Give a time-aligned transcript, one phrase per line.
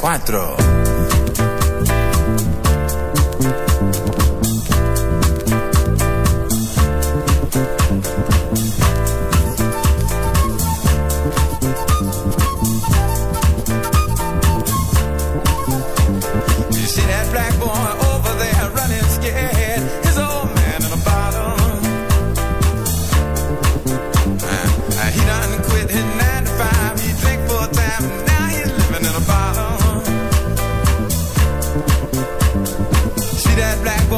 [0.00, 0.79] 4.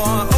[0.05, 0.32] more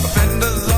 [0.00, 0.71] Offenders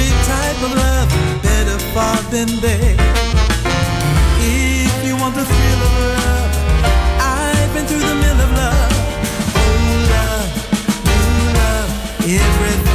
[0.00, 1.08] every type of love,
[1.42, 2.96] better far than they.
[4.40, 6.50] If you want the thrill of love,
[7.20, 8.92] I've been through the mill of love.
[9.56, 9.70] Oh,
[10.14, 10.48] love,
[11.06, 11.90] new love,
[12.24, 12.89] everything.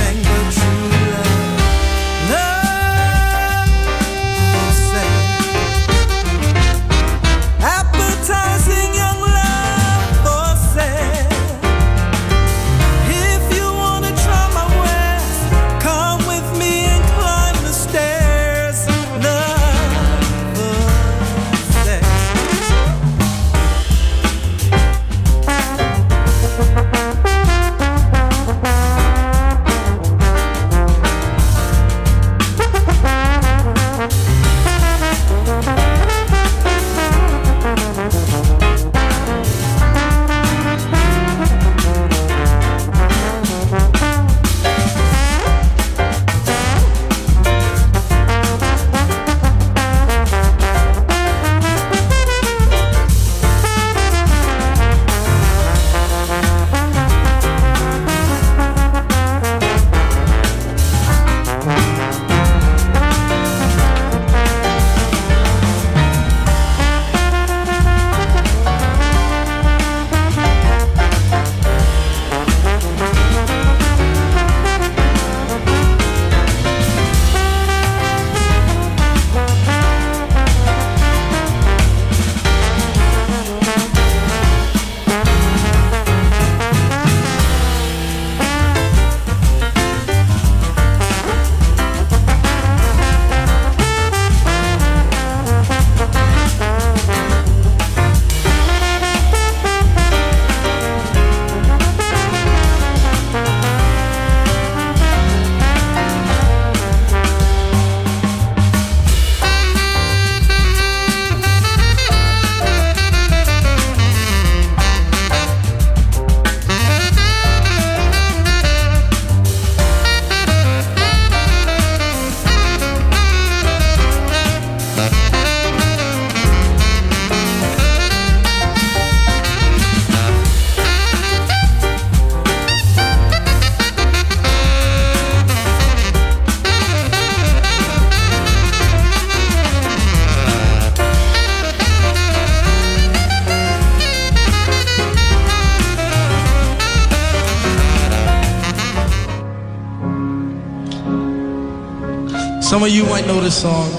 [152.85, 153.89] Of you might know this song.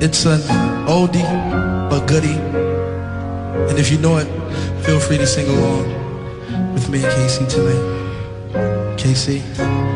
[0.00, 0.40] It's an
[0.86, 1.22] oldie
[1.90, 2.38] but goodie.
[3.68, 4.26] And if you know it,
[4.84, 8.96] feel free to sing along with me and Casey tonight.
[8.98, 9.93] Casey.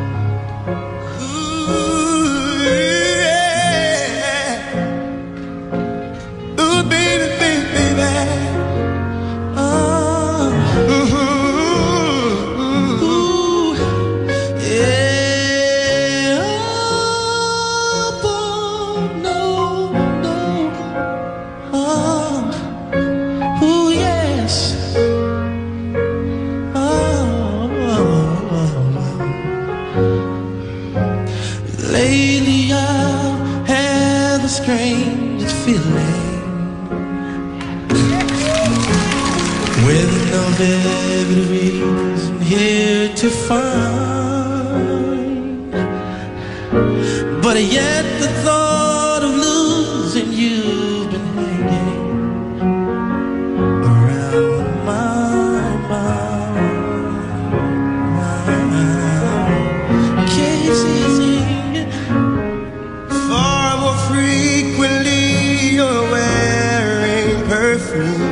[67.98, 68.22] Perfume.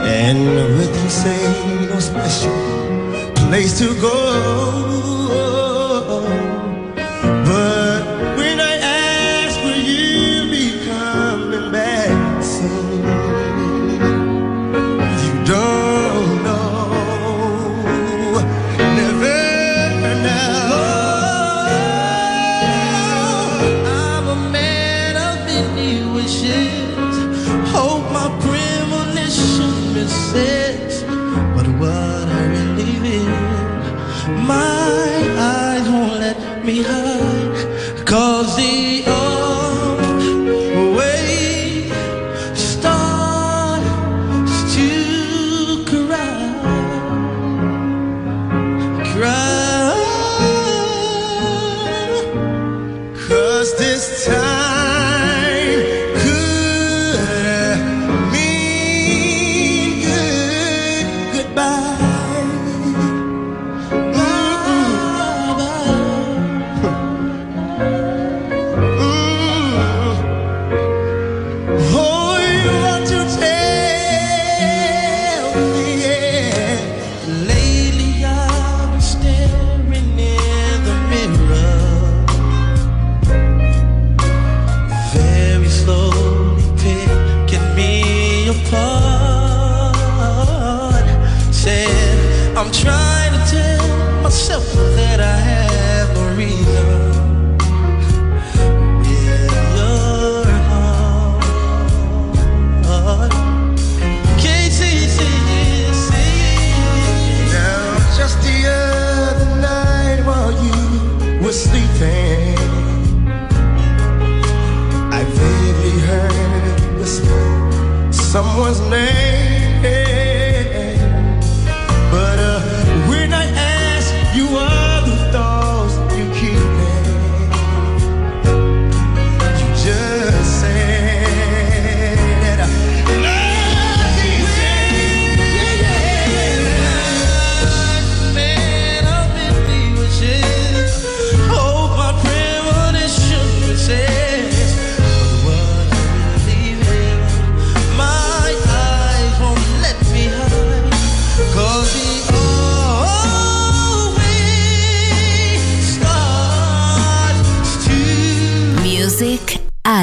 [0.00, 2.52] And with you say no special
[3.34, 4.16] place to go.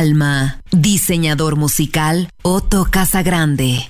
[0.04, 3.90] Alma, diseñador musical Otto Casagrande.